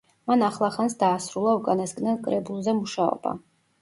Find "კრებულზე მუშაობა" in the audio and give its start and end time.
2.29-3.37